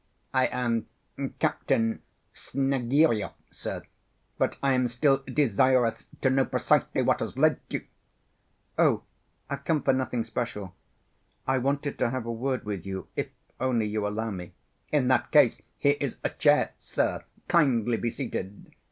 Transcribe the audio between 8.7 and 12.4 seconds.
"Oh, I've come for nothing special. I wanted to have a